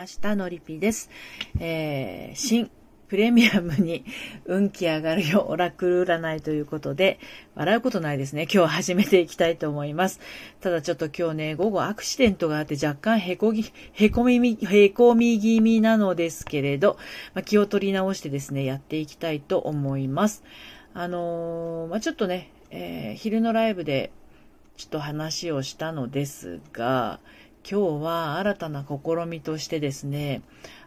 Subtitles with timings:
[0.00, 1.10] 明日のリピです。
[1.58, 2.70] えー、新
[3.08, 4.06] プレミアムに
[4.46, 7.20] 運気上がるよオラクル占いということで、
[7.54, 8.48] 笑うことないですね。
[8.50, 10.18] 今日始めていきたいと思います。
[10.62, 16.96] ただちょっと今日ね、午後アクシデントがあって若干へこぎ、へこみ、へこみ気味なのですけれど、
[17.34, 20.44] まあ、気を取り直してですね、やっていきたいと思います。
[20.94, 24.12] あのー、まあ、ちょっとね、えー、昼のライブで
[24.78, 27.20] ちょっと話をしたのですが、
[27.68, 30.42] 今日は新たな試みとしてですね、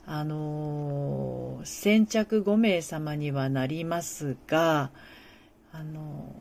[0.05, 4.91] あのー、先着5名様にはなりますが、
[5.71, 6.35] あの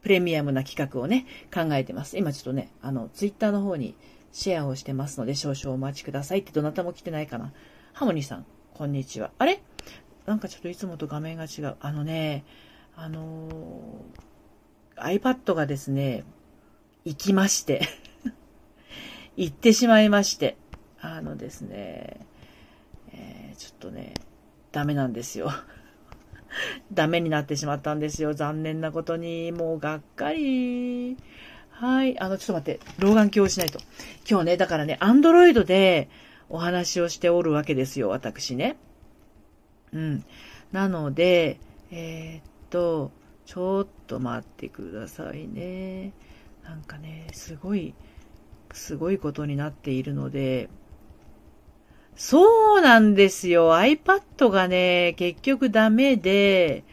[0.00, 2.18] ー、プレミアムな企画をね、考えてます。
[2.18, 3.96] 今ちょっとね、あの、ツイッターの方に
[4.32, 7.52] シェアをしてますので、少々お待ちくださいってどなたも来てないかな。
[7.94, 9.30] ハモニーさん、こんにちは。
[9.38, 9.60] あれ？
[10.26, 11.76] なんかちょっといつもと画面が違う。
[11.80, 12.44] あのね、
[12.94, 16.24] あのー、iPad がですね、
[17.04, 17.88] 行きまして。
[19.36, 20.56] 行ってしまいまして。
[21.00, 22.26] あのですね、
[23.12, 24.14] えー、ちょっとね、
[24.72, 25.50] ダメなんですよ。
[26.92, 28.34] ダメになってしまったんですよ。
[28.34, 29.52] 残念なことに。
[29.52, 31.16] もうがっかり。
[31.70, 32.18] はい。
[32.18, 32.80] あの、ちょっと待って。
[32.98, 33.78] 老眼鏡をしないと。
[34.28, 36.08] 今日ね、だからね、アンドロイドで
[36.48, 38.08] お話をしておるわけですよ。
[38.08, 38.76] 私ね。
[39.92, 40.24] うん。
[40.72, 43.12] なので、えー、っと、
[43.44, 46.12] ちょっと待ってくださいね。
[46.64, 47.94] なんかね、すごい、
[48.76, 50.68] すごいことになっているので、
[52.14, 53.72] そうなんですよ。
[53.72, 56.84] iPad がね、結局ダメで、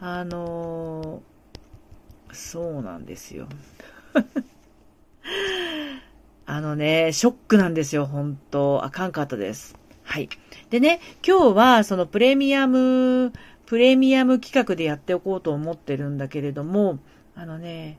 [0.00, 1.22] あの
[2.32, 3.48] そうなんですよ。
[6.46, 9.76] あのね、ショックなんですよ、本当あかんかったです。
[10.04, 10.28] はい。
[10.70, 13.32] でね、今日はそのプレミアム、
[13.66, 17.00] プレミアム企画でやっておこうと思ってるんだけれども、
[17.34, 17.98] あのね、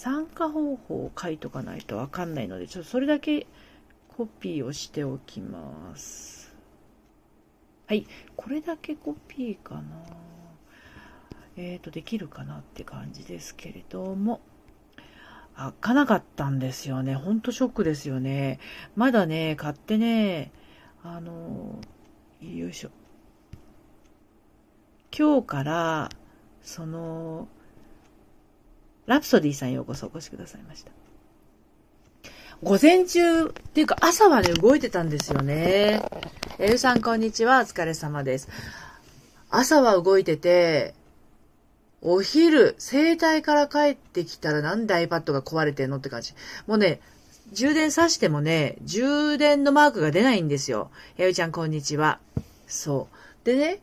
[0.00, 3.46] 参加方法を書いとかないとわかんないので、ちょっとそれだけ
[4.08, 6.56] コピーをしておきます。
[7.86, 8.06] はい。
[8.34, 9.82] これだけコピーかな。
[11.58, 14.40] えっ、ー、と、できるかなって感じですけれども。
[15.54, 17.14] 開かなかったんですよね。
[17.14, 18.58] ほんとショックですよね。
[18.96, 20.50] まだね、買ってね、
[21.02, 21.78] あの、
[22.40, 22.90] よいしょ。
[25.14, 26.08] 今日から、
[26.62, 27.48] その、
[29.10, 30.92] ラプソディさんようこそお越しくださいました。
[32.62, 36.00] 午前中っていうか朝はね、動いてたんですよね。
[36.60, 37.58] エルさんこんにちは。
[37.58, 38.48] お疲れ様です。
[39.50, 40.94] 朝は動いてて、
[42.02, 46.32] お昼、生体から帰ってきたらなんで iPad が壊れてんのって感じ。
[46.68, 47.00] もうね、
[47.52, 50.88] 充電さしてもね、充電のマークが出ないんですよ。
[51.16, 52.20] やゆちゃんこんにちは。
[52.68, 53.08] そ
[53.42, 53.44] う。
[53.44, 53.80] でね、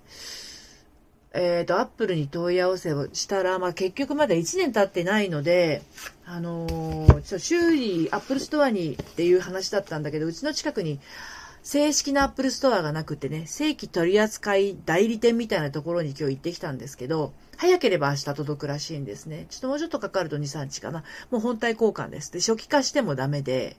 [1.39, 5.83] えっ、ー、と、アップルに問い合わせをしたら、まあ、結局まだ1年経ってないので、
[6.25, 10.99] あのー、ちょ修理、アップルストアにっていう話だったんだけど、うちの近くに
[11.61, 14.53] 正式なアップルストアがなくてね、正規取扱
[14.85, 19.45] 代理店みたいなところに今日行ってきたんですけど、早ければ明日届くらしいんですね。
[19.51, 21.03] ちょっともうちょっとかかると2、3日かな。
[21.29, 22.33] もう本体交換です。
[22.33, 23.77] で、初期化してもダメで、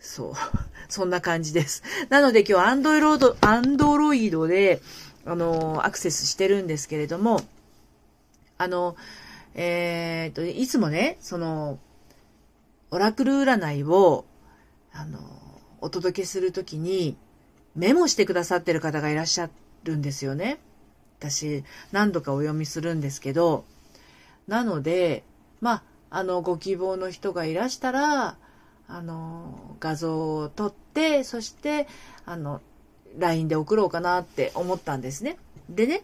[0.00, 0.32] そう。
[0.88, 1.82] そんな感じです。
[2.08, 4.80] なので今日アンドロイド、アンドロイドで、
[5.24, 7.40] あの、アクセスしてるんですけれども、
[8.58, 8.96] あの、
[9.54, 11.78] えー、っと、いつもね、その、
[12.90, 14.24] オラクル占いを、
[14.92, 15.18] あの、
[15.80, 17.16] お届けするときに、
[17.74, 19.48] メモしてくださってる方がいらっしゃ
[19.84, 20.58] るんですよね。
[21.18, 23.64] 私、何度かお読みするんですけど、
[24.46, 25.22] なので、
[25.60, 28.36] まあ、あの、ご希望の人がいらしたら、
[28.88, 31.86] あの、画像を撮って、そして、
[32.26, 32.60] あの、
[33.18, 35.36] LINE で送ろうかなって思ったんですね。
[35.68, 36.02] でね、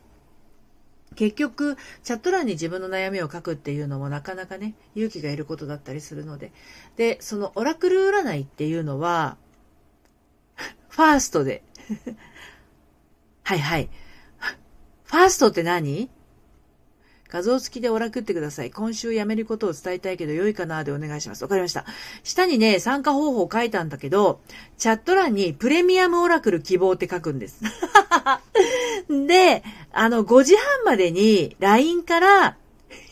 [1.17, 6.53] 結局、チャット欄に自分の悩みを書くっていうのもなかなかね、勇気がいることだったりするので。
[6.97, 9.37] で、そのオラクル占いっていうのは、
[10.89, 11.63] ファーストで
[13.43, 13.89] はいはい。
[15.05, 16.11] ファーストって何？
[17.29, 18.71] 画像付きでオラクってください。
[18.71, 21.43] 今週やめることを伝えたいけど良いかなでお願いします。
[21.43, 21.85] わかりました。
[22.25, 24.41] 下にね、参加方法書いたんだけど、
[24.79, 27.61] チャット欄にプレミアムオラクル希望って書くんです。
[29.09, 29.63] で、
[29.93, 32.57] あの、5時半までに LINE から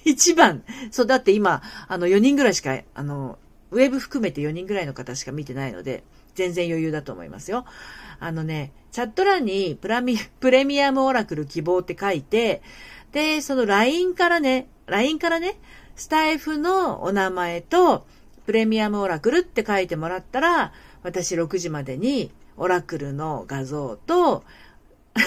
[0.06, 3.38] 1番、そう、だって今、あの、4人ぐらいしか、あの、
[3.70, 6.04] ウェブ含めて4人ぐらいの方しか見てないので、
[6.34, 7.66] 全然余裕だと思いますよ。
[8.18, 12.62] あのね、チャット欄にプラミ、プレミアムオラクル希望って書いて、
[13.16, 15.56] で、その LINE からね、LINE からね、
[15.94, 18.06] スタイフのお名前と、
[18.44, 24.44] プレミアムオラクルって書いてもらったら、私6時までにオラクルの画像と、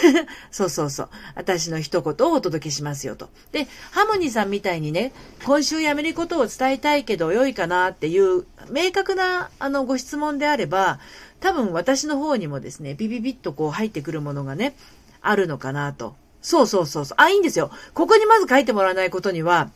[0.51, 1.09] そうそうそう。
[1.33, 3.31] 私の一言をお届けしますよと。
[3.51, 5.11] で、ハモニーさんみたいにね、
[5.43, 10.99] 今週やめることを伝えたいけど良いかなっていう明確なあのご質問であれば、
[11.39, 14.75] 多分私の方にもですね、ビビビッとこう入ってくるものがね、
[15.21, 16.15] あるのかなと。
[16.41, 17.15] そうそうそうそう。
[17.19, 17.71] あ、いいんですよ。
[17.93, 19.69] ここにまず書いてもらわないことには、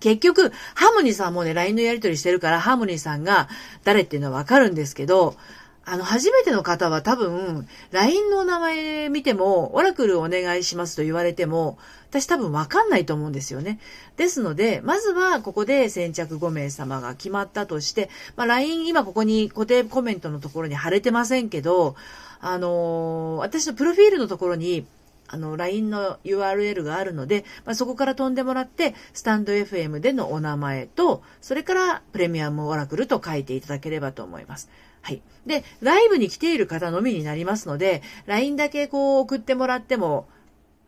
[0.00, 3.48] 結局、ハーモニーさんもね、LINE のやり取りしてるから、ハーモニーさんが
[3.84, 5.36] 誰っていうのはわかるんですけど、
[5.84, 11.78] あの、初めての方は多分、LINE の名前見ても、オラクルお願いしますと言われても、
[12.10, 13.80] 私多分わかんないと思うんですよね。
[14.16, 21.96] ですので、まずはここで先着5名様が決まったとして、まあ、LINE 今ここに固定コメントのところに貼れてませんけど、
[22.40, 24.86] あのー、私のプロフィールのところに、
[25.32, 34.68] あの、LINE の URL があるので、まあ、そこから飛んでもらって、スタンド FM でのお名前と、それからプレミアムオラクルと書いていただければと思います。
[35.00, 35.22] はい。
[35.46, 40.28] で、ライブに来ている方のみになりますので、LINE だけこう送ってもらっても、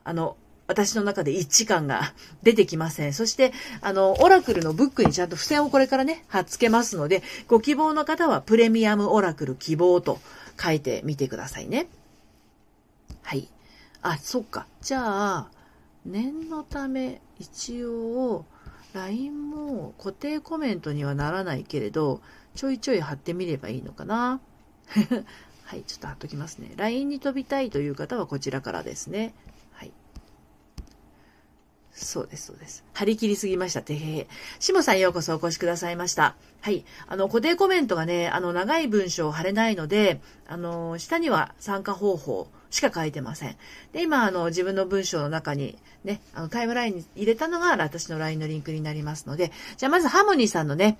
[0.04, 0.36] あの、
[0.66, 2.12] 私の中で一致感が
[2.42, 3.14] 出てきません。
[3.14, 10.20] そして、あの、オラクルのブックにちゃんと付箋をこれからね、貼っ付けますので、ご希望の方はプレミアムオラクル希望と
[10.62, 11.86] 書いてみてくださいね。
[13.22, 13.48] はい。
[14.04, 14.66] あ、そっか。
[14.82, 15.50] じゃあ、
[16.04, 18.44] 念のため、一応、
[18.92, 22.20] LINE も固定コメントにはならないけれど、
[22.54, 24.40] ちょいちょい貼ってみればいいのかな。
[25.64, 26.72] はい、ちょっと貼っときますね。
[26.76, 29.32] LINE に飛びたいという方はこちらからですね。
[31.96, 32.84] そうです、そうです。
[32.92, 33.80] 張り切りすぎました。
[33.80, 34.26] てへへ。
[34.58, 36.34] しもさんようこそお越しくださいました。
[36.60, 36.84] はい。
[37.06, 43.56] あの、固定コメントがね、あの、長い文章を貼れないので、あの、下には参加方法しか書いてません。
[43.92, 50.98] で、今、あの、自分の文章の中にね、あの、タイムラインに入れたのが私の LINE のリンクになりますので、じゃあまずハーモニーさんのね、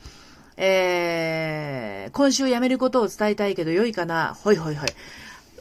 [0.56, 4.34] えー、今週辞めることを伝えたいけど良いかな？
[4.34, 4.88] ほいほいほい。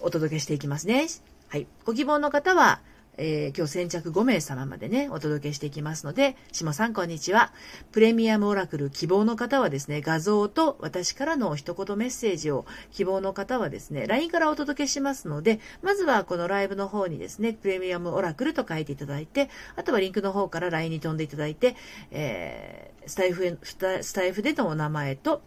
[0.01, 1.07] お届けしていきますね。
[1.47, 1.65] はい。
[1.85, 2.79] ご希望の方は、
[3.17, 7.51] えー、今日先着5名様までね、お届けしていきますので、下さんこんにちは。
[7.91, 21.75] プレミアムオラクル希望の方はですね、画像と私からの一言メッセージを希望の方はですね、LINE からお届けしますので、まずはこのライブの方にですね、プレミアムオラクルと書いていただいて、あとはリンクの方から LINE に飛んでいただいて、
[22.09, 25.43] えー、スタイフ、スタイフでのお名前と、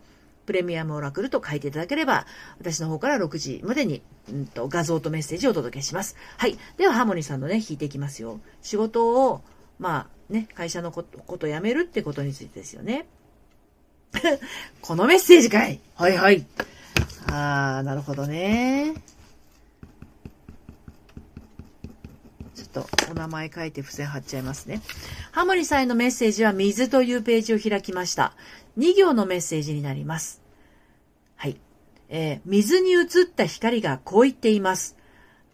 [0.46, 2.26] プレミアムオラクルと書いていただければ、
[2.58, 6.16] 私の方から6時までに、うんと、画像とメッセージをお届けします。
[6.38, 6.56] はい。
[6.76, 8.40] では、ハーモニーさんのね、弾いていきますよ。
[8.62, 9.42] 仕事を、
[9.78, 13.06] まあ、ね、会社のことこと辞めるってことについてですよね。
[14.80, 16.46] このメッセージかいはいはい。
[17.30, 18.94] あー、なるほどね。
[22.54, 24.82] ちょっとお名前書いて付箋貼っちゃいますね。
[25.32, 28.34] ハモリさんへのメッセージは水というページを開きました。
[28.76, 30.42] 2行のメッセージになります。
[31.36, 31.56] はい。
[32.10, 34.96] えー、水に映った光がこう言っています。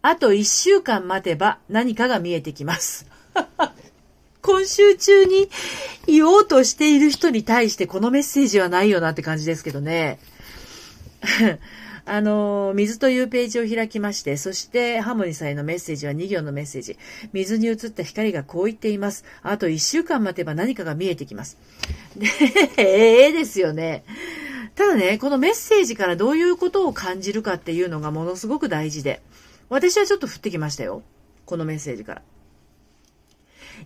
[0.01, 3.07] あと1週間待てば何かが見えてきます。
[4.41, 5.49] 今週中に
[6.05, 10.19] 言おうとしている人に対してこのメッセージはないよなって感じですけどね。
[12.05, 16.97] あの、水というページを開きまして、そしてハモニさんへのメッセージは2行のメッセージ。
[17.31, 19.23] 水に映った光がこう言っています。
[19.41, 21.57] あと1週間待てば何かが見えてきます。
[22.17, 22.27] で、
[22.77, 24.03] ええですよね。
[24.75, 29.21] ただね、このメッセージからどういうことを感じるかっていうのがものすごく大事で、
[29.69, 31.03] 私はちょっと降ってきましたよ。
[31.45, 32.21] このメッセージから。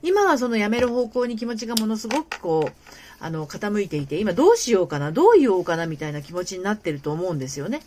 [0.02, 2.74] 今はその辞める方向に気持ちがものすごくこう、
[3.20, 7.82] あの、傾いていて、今どうしようかな、どう言おうかなみたいな気持ちになってると思うんですよね。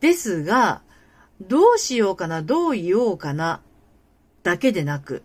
[0.00, 0.82] ですが、
[1.40, 3.60] どうしようかな、どう言おうかな、
[4.42, 5.22] だけでなく、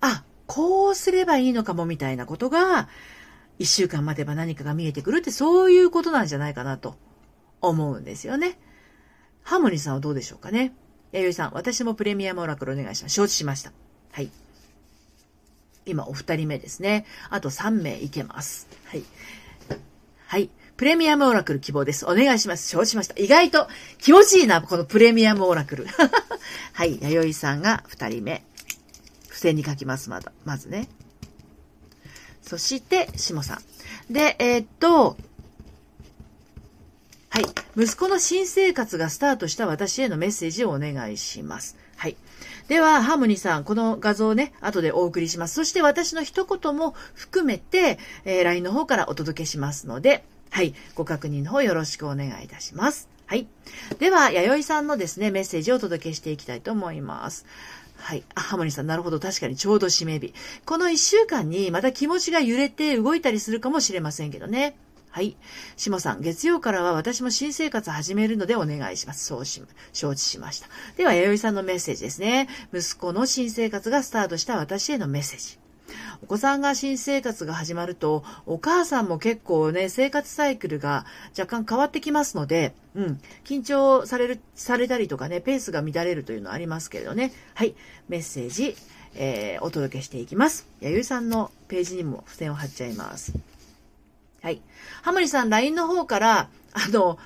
[0.00, 2.88] あ、こうすればいいのかもみたいなことが、
[3.58, 6.96] 一週間待てば何かが見えてくるってそういうことなんじゃないかなと
[7.60, 8.58] 思うんですよね。
[9.42, 10.74] ハモニーさんはどうでしょうかね。
[11.12, 13.14] 弥生さん、私もプレミアムオラクルお願いします。
[13.14, 13.72] 承知しました。
[14.12, 14.30] はい。
[15.86, 17.06] 今お二人目ですね。
[17.30, 18.68] あと3名いけます。
[18.84, 19.04] はい。
[20.26, 20.50] はい。
[20.78, 22.06] プレミアムオラクル希望です。
[22.06, 22.68] お願いします。
[22.68, 23.14] 承知しました。
[23.20, 23.66] 意外と
[23.98, 25.86] 気持ちいいな、このプレミアムオラクル。
[26.72, 27.00] はい。
[27.02, 28.44] 弥生さんが二人目。
[29.24, 30.30] 付箋に書きます、まだ。
[30.44, 30.88] まずね。
[32.42, 34.12] そして、しもさん。
[34.12, 35.16] で、えー、っと、
[37.30, 37.44] はい。
[37.76, 41.76] 息子の新生活がスタートした私へのメッセージをお願いします。
[41.96, 42.16] はい。
[42.68, 45.56] では、ハーモニーさん、この画像をね、後でお送りします。
[45.56, 50.74] そして私の一言も含めて、えー、LINE の方からお届けしますので、はい。
[50.94, 53.08] ご確認の方よろしくお願いいたします。
[53.26, 53.46] はい。
[53.98, 57.44] では、弥生さんのですね、メッセージをお届けしていきたいと思います。
[57.98, 58.22] はい。
[58.34, 59.20] あ、ハモニさん、なるほど。
[59.20, 60.32] 確かにちょうど締め日。
[60.64, 64.76] この一週間にまた気持ちが揺れて動いたりするかもしれませんけどね。
[65.10, 65.36] はい。
[65.76, 69.26] しもさん、月曜からは私も新生活始めるのでお願いします。
[69.26, 69.62] そうし、
[69.92, 70.68] 承知しました。
[70.96, 72.48] では、弥生さんのメッセージですね。
[72.72, 75.58] 息子の新生活がスタートした私へのメッセージ。
[76.22, 81.06] お子さんが新生活が始まると、お母さんも結構ね、生活サイクルが
[81.38, 87.32] 若干変わってきますので、うん、緊張される、されたりとかね、ペースが乱れるというのはありますけれどね。
[87.54, 87.74] はい、
[88.08, 88.76] メッセージ、
[89.14, 90.66] えー、お届けしていきます。
[90.80, 93.32] やゆいさんのページにも付箋を貼っちゃいます。
[94.42, 94.62] はい。
[95.02, 97.18] ハモリさん、LINE の方から、あの、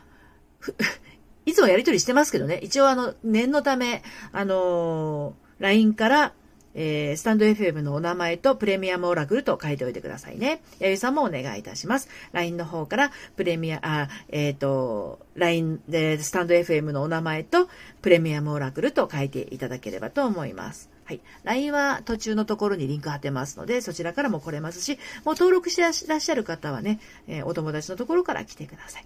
[1.45, 4.03] いつもやりとりしてますけどね、一応あの、念のため、
[4.33, 6.33] あのー、LINE から、
[6.75, 10.63] えー、スタンド FM のお名前とプレミアムオラクルと書いておいてくださいね。
[10.79, 12.09] やゆさんもお願いいたします。
[12.33, 17.69] LINE の方からプレミア、あ、えっ、ー、と、LINE でスタンド FM のお名前と
[18.01, 20.91] プレミアムオラクルと書いていただければと思います。
[21.05, 21.21] はい。
[21.45, 29.05] LINE は途中のところにリンク貼ってますので、そちらからも来れますし、もう登録してらっしゃる方はね、えー、お友達のところから来てください。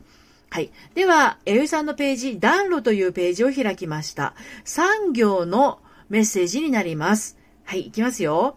[0.51, 0.71] はい。
[0.95, 4.35] では、えゆさんのページ、暖炉というページを開きました。
[4.65, 7.36] 産業のメッセージになります。
[7.67, 8.57] はい、いきますよ。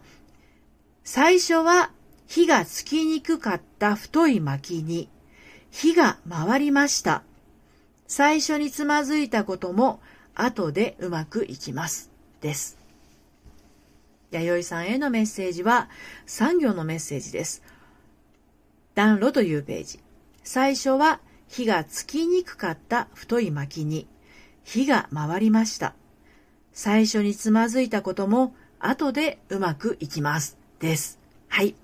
[1.04, 1.92] 最初は
[2.28, 5.10] 火がつきにくかった太い薪に
[5.72, 7.24] 火が回りました。
[8.06, 10.00] 最初につまずいたことも
[10.36, 12.12] 後でうまくいきます。
[12.40, 12.78] です。
[14.30, 15.90] 弥生さんへのメッセージは
[16.28, 17.64] 産業のメッセージです。
[18.94, 20.00] 暖炉というページ。
[20.44, 24.08] 最初は火がつきにくかった太い薪に
[24.64, 25.96] 火が回りました。
[26.74, 30.58] 最初につまずいたことも後でうまくいきます。
[30.80, 31.20] です。
[31.50, 31.76] はい。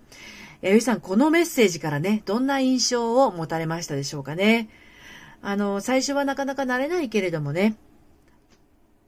[0.62, 4.70] えゆいさん、このメッセージからね、どんな印象を持たれましたでしょうかね。
[5.42, 7.76] あの、最初はなかなか慣れないけれどもね、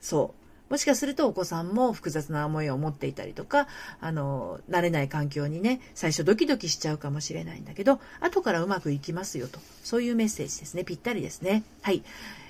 [0.02, 0.34] そ
[0.70, 0.72] う。
[0.72, 3.68] もしかするとお子さんも複雑な思いを持っていたりとか、
[4.02, 9.60] あの、慣れない環境にね、最初ドキドキしちゃうかもしれないんだけど、後からうまくいきますよと。
[9.84, 10.84] そういうメッセージですね。
[10.84, 11.64] ぴったりですね。
[11.82, 12.04] はい。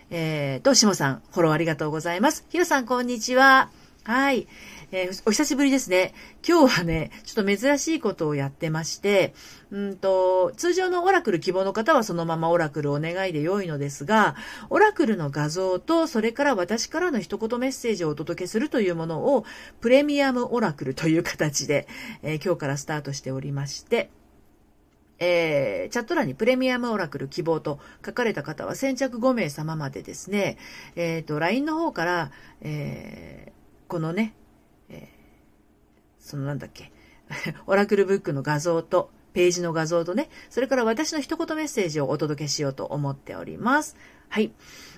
[0.10, 2.44] えー、と、しもさん、フォローありがとうございます。
[2.50, 3.70] ひろさん、こんにちは。
[4.04, 4.48] はい。
[4.90, 6.14] えー、お久しぶりですね。
[6.48, 9.34] 今日はね、ちょっと珍しいことをやってまして、
[9.70, 14.36] うんと、通常のオラクル希望の方はそのままオラクルお願いで良いのですが、
[14.70, 19.44] オラクルの画像と、それから私からの一言メッセージをお届けするというものを、
[19.82, 21.86] プレミアムオラクルという形で、
[22.24, 24.10] えー、今日からスタートしておりまして、
[25.20, 30.58] えー、チャット欄にプレミアムオラクル希望と書かれた方は先着5名様までですね、
[30.96, 34.34] えっ、ー、と、LINE の方から、えー、このね、
[36.28, 36.92] そのなんだっけ、
[37.68, 43.96] オラクルブックの画像と、ページの画像とね、それから私の一言メッセージをお届けしようと思っております。
[44.30, 44.52] はい。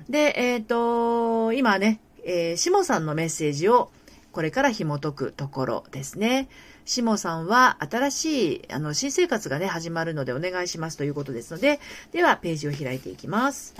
[0.09, 3.91] で、えっ、ー、と、今ね、えー、しもさんのメッセージを
[4.31, 6.47] これから紐解くところですね。
[6.85, 11.79] しもさんは新しい、あの、新生活がね、始まるのでお願いしますということですので、
[12.11, 13.75] では、ページを開いていきます。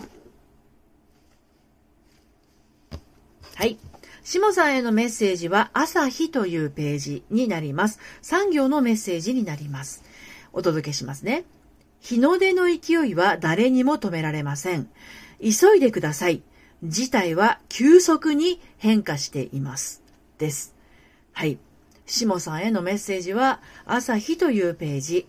[3.55, 3.77] はい。
[4.29, 7.99] しもさんへのメッセージは朝日というページになります。
[8.21, 10.03] 産業のメッセージになります。
[10.53, 11.45] お届けしますね。
[11.99, 14.87] 日の出の勢いは誰にも止められません。
[15.41, 16.43] 急いでください。
[16.83, 20.03] 事態は急速に変化しています。
[20.37, 20.75] です。
[21.31, 21.57] はい。
[22.05, 25.27] しもさんへのメッセージは朝日というページ。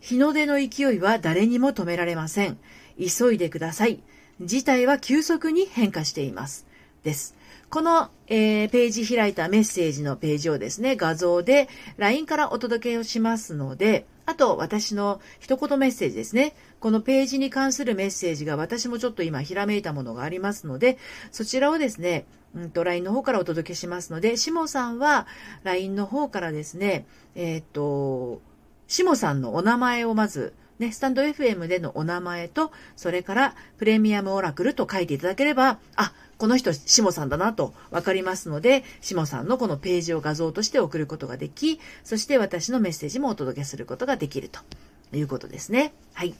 [0.00, 2.56] 日の出の勢いは誰にも止められません。
[2.98, 4.00] 急いでください。
[4.40, 6.66] 事態は急速に変化しています。
[7.02, 7.34] です。
[7.70, 16.54] この、えー、ページ開いたメッセージのページをですね、画像で LINE からお届けをしますので、あと私の一言メッセージですね。
[16.80, 20.98] このページに関するメッセージが私もちょっと今ひらめいたものがありますので、
[21.30, 25.26] そちらをですね、うんと、LINE の方からお届けしますので、しもさんは
[25.64, 28.40] LINE の方からですね、えっ、と、
[28.86, 44.60] しもさんのお名前をまず、ね、スタンド FM でのお名前と、それからプレミアムオラクルと書いていただければ、あ、この人、しもさんだなと分かりますので、しもさんのこのページを画像として送ることができ、そして私のメッセージもお届けすることができると
[45.16, 45.92] いうことですね。
[46.14, 46.34] はい。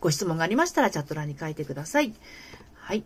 [0.00, 2.14] ご質問がありましたらチャット欄に書いてください。
[2.74, 3.04] はい。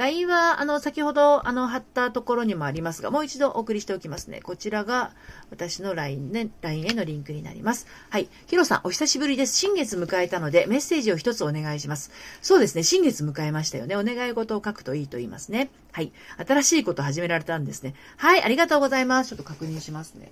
[0.00, 4.40] LINE は、あの、先ほど、あの、貼ったところにもありますが、もう一度お送りしておきますね。
[4.40, 5.12] こちらが、
[5.50, 7.86] 私の LINE ね、LINE へのリンクになります。
[8.08, 8.30] はい。
[8.46, 9.54] ヒロさん、お久しぶりです。
[9.58, 12.12] 新月迎えたので、メッセージを一つお願いします。
[12.40, 13.94] そうですね、新月迎えましたよね。
[13.94, 15.68] お願い事を書くといいと言いますね。
[15.92, 16.12] はい。
[16.48, 17.94] 新しいこと始められたんですね。
[18.16, 19.28] はい、ありがとうございます。
[19.28, 20.30] ちょっと確認しますね。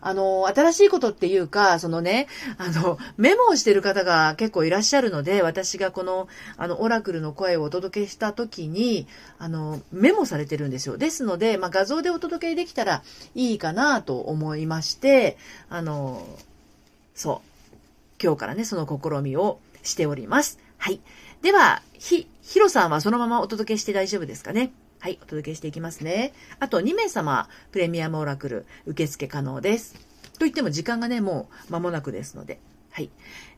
[0.00, 2.26] あの、新しいことっていうか、そのね、
[2.58, 9.06] あの、メモをしてる方が結構いらっしゃるので、私がこの、あの、オラクルの声をお届けした時に、
[9.38, 10.96] あの、メモされてるんですよ。
[10.96, 13.02] ですので、まあ、画像でお届けできたら
[13.34, 15.36] いいかなと思いまして、
[15.68, 16.26] あの、
[17.14, 17.76] そう。
[18.22, 20.58] 今日からね、その試みをしております。
[20.78, 21.00] はい。
[21.42, 24.72] では、ひ、ヒロさんはそのままお届けして大丈夫ですかね？
[25.04, 26.32] はい、お届けしていきますね。
[26.60, 29.96] あと2名様、プレミアムオラクル受付可能です。
[30.38, 32.58] と言っても時間がね、もう間もなくですので。
[32.90, 33.10] はい。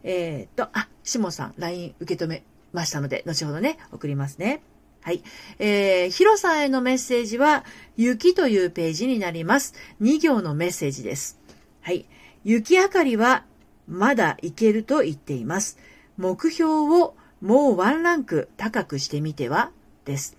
[0.02, 4.60] えー、っと、あ、しもさん、LINE 受け止めましたので、後ほどね、送りますね。
[5.02, 5.22] はい。
[5.60, 7.64] えー、ヒロさんへのメッセージは、
[7.96, 9.74] 雪というページになります。
[10.02, 11.38] 2行のメッセージです。
[11.80, 12.06] はい。
[12.42, 13.44] 雪明かりは、
[13.86, 15.78] まだいけると言っています。
[16.16, 19.70] 目標をもうワンランク高くしてみては？
[20.04, 20.36] です。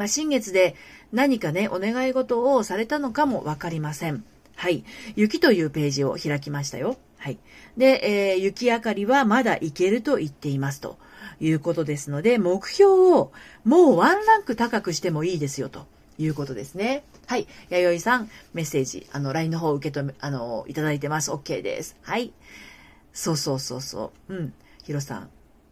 [0.00, 0.76] まあ、新月で
[1.12, 4.24] 何かね、お願い事をされたのかもわかりません。
[4.56, 4.82] はい。
[5.14, 6.96] 雪というページを開きましたよ。
[7.18, 7.38] はい。
[7.76, 10.96] で、えー、雪明かりはまだいけると言っていますと
[11.38, 13.30] いうことですので、目標を
[13.64, 17.04] もうワンランク高くしてもいいですよということですね。
[17.26, 17.46] はい。
[17.68, 21.30] 弥生さん、メッセージ、あの、LINE の方を受け止め、あの、いただいてます。
[21.30, 21.94] OK です。
[22.00, 22.32] はい。
[23.12, 24.34] そうそうそうそう。
[24.34, 24.54] うん。
[24.82, 25.30] ヒロさん、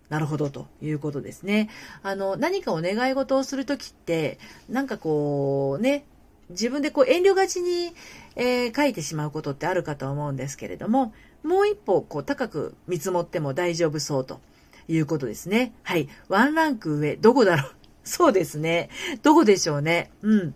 [0.09, 1.69] なるほどということですね。
[2.03, 4.39] あの、何かお願い事をするときって、
[4.69, 6.05] なんかこう、ね、
[6.51, 7.93] 自分でこう遠慮がちに、
[8.37, 11.13] えー、書いてしまうことってあるかと思うんですけれども、
[11.43, 14.41] もう一歩こう高く見積もっても大丈夫そうと
[14.89, 15.75] いうことですね。
[15.83, 16.09] はい。
[16.29, 17.73] ワンランク上、どこだろう？
[18.03, 18.89] そうですね。
[19.23, 20.11] どこでしょうね？
[20.23, 20.55] うん。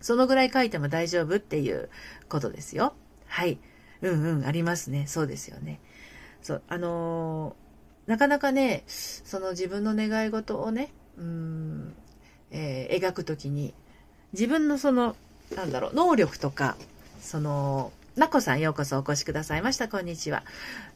[0.00, 1.88] そのぐらい書いても大丈夫っていう
[2.28, 2.94] ことですよ。
[3.26, 3.58] はい。
[4.02, 5.06] うんうん、ありますね。
[5.08, 5.80] そうですよね。
[6.42, 7.63] そう、あのー、
[8.06, 11.94] なかなかね、その自分の願い事をね、うん、
[12.50, 13.74] えー、描くときに、
[14.32, 15.16] 自分のその、
[15.54, 16.76] なんだろう、能力とか、
[17.20, 19.88] その、なこさんようこそお越しくださいました。
[19.88, 20.44] こんにちは。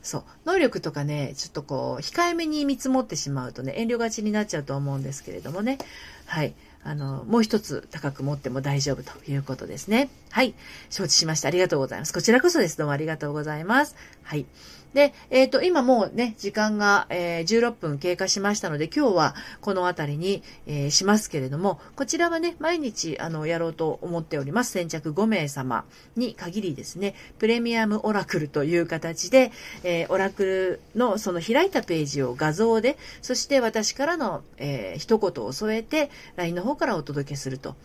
[0.03, 0.25] そう。
[0.45, 5.79] 能力とかね、ちょっとこう、控えめに見積もってしまうとね、遠慮がちになっちゃうと思うんですけれどもね。
[6.27, 6.55] はい。
[6.85, 10.11] あの、もう一つ高く持っても大丈夫ということですね。
[10.31, 10.55] はい。
[10.91, 11.49] 承知しました。
[11.49, 12.13] ありがとうございます。
[12.13, 12.79] こちらこそです。
[12.79, 13.97] どうもありがとうございます。
[14.23, 14.47] はい。
[14.95, 24.73] で、えっ、ー、と、今もうね、時間が、えー、16分経過しましたので、今日はこの辺りに、えー、しますけれども、こちらはね、毎日、あの、やろうと思っております。
[24.73, 25.85] 先着5名様
[26.17, 29.53] に限りですね、プレミアムオラクルという形で、
[29.85, 37.77] えー、オラクルのその開いたページを画像で、そして私からの、えー、一言を添えて、LINE の方からお届けすると。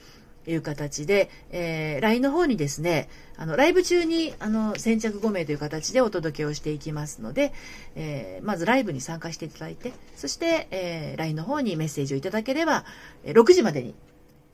[0.45, 7.53] いう形で、えー、LINE の方にですね、あの、ライブ中に、あの、先着5名という形でお届けをしていきますので、
[7.95, 12.85] えー、まずライブに参加していただいて、そして、えー、LINE の方にメッセージをいただければ、
[13.25, 13.95] 6時までに、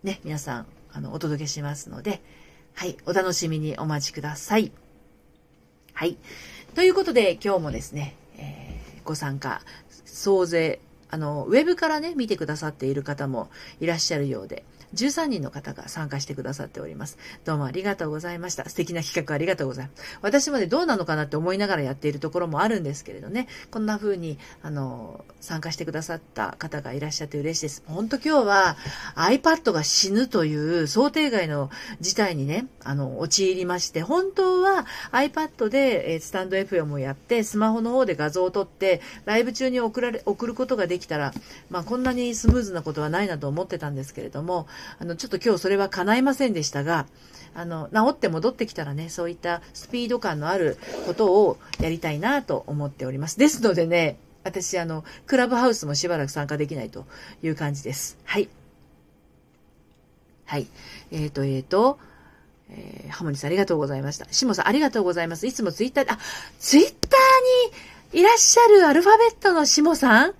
[0.03, 2.21] ね、皆さん、あの、お届けしますので、
[2.75, 4.71] はい、お楽しみにお待ちください。
[5.93, 6.17] はい。
[6.75, 9.61] ということで、今日もですね、えー、ご参加、
[10.05, 13.49] 総勢、あの、ウェブからね、見てくださっている方も
[13.79, 14.63] いらっしゃるようで、
[14.95, 17.17] 13人の方が参加してくださっております。
[17.45, 18.67] どうもありがとうございました。
[18.69, 20.19] 素敵な企画ありがとうございます。
[20.21, 27.83] 私までどうなのかなって思いながらやっているところもあるんですけれどね、こんな風に、あの、参加してくださった方がいらっしゃって嬉しいです。
[27.87, 28.77] 本当今日は
[29.15, 31.69] iPad が死ぬという想定外の
[32.01, 41.33] 事態にね、あの、陥りまして、本当は iPad で、えスタンド FM をやって、スマホの方で画像を撮って、ライブ中に送られ、送ることができたら、
[41.69, 44.67] まあこんなにスムーズなことはないなと思ってたんですけれども、
[44.99, 47.05] あの、ちょっと今日それは叶いませんでしたが、
[47.53, 53.37] あの、治って戻ってきたらね、そういったスピード感のあることをやりたいなと思っております。
[53.37, 57.05] ですのでね、私、あの、クラブハウスもしばらく参加できないと
[57.43, 58.17] いう感じです。
[58.23, 58.49] はい。
[60.45, 60.67] はい。
[61.11, 61.99] えっ、ー、と、えっ、ー、と、
[62.71, 64.27] えー、ハモニさんありがとうございました。
[64.31, 65.47] シモさんありがとうございます。
[65.47, 66.19] いつもツイッターで、あ、
[66.59, 70.33] ツイッターにいらっしゃるアルファベットのシモさん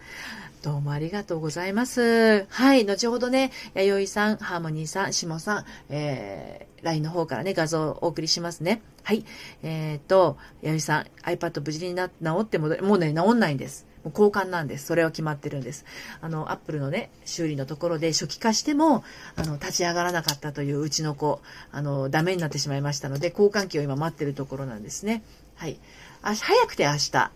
[0.61, 2.45] どうもありがとうございます。
[2.49, 8.81] はい、後ほどね、弥生さん、ハーモニーさん、しもさん、えー、LINE の方からね、画像をお送りしますね。
[9.03, 9.23] はい。
[9.63, 13.87] えっ、ー、と、弥生さん、iPad 無事にな、治っても、もうね、治んないんです。
[14.03, 14.87] もう交換なんです。
[14.87, 15.85] それは決まってるんです。
[16.19, 19.05] あの、アップルのね、修理のところで初期化しても、
[19.37, 21.41] あの、立ち上がらなかったといううちの子、
[21.71, 25.23] あの、ダメになってしまいましたので、交換機を今待ってるところなんですね。
[25.55, 25.79] はい。
[26.21, 27.31] あ早くて明日。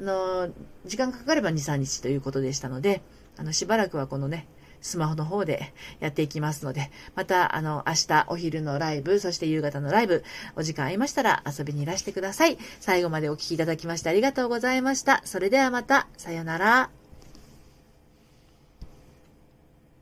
[0.00, 0.48] あの、
[0.86, 3.02] 時間かかれば2、3日ということでしたので、
[3.36, 4.46] あの、しばらくはこのね、
[4.80, 10.24] スマホの方でやっていきますので、また、あの、明日お昼のライブ、そして夕方のライブ、
[10.56, 12.56] お時間ありましたら遊びにいらしてください。
[12.80, 15.20] 最後までお聴きいただきましてありがとうございました。
[15.24, 16.99] それではまた、さよなら。